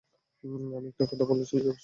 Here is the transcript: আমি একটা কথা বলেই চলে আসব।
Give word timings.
আমি 0.77 0.87
একটা 0.89 1.03
কথা 1.05 1.23
বলেই 1.25 1.45
চলে 1.45 1.61
আসব। 1.63 1.79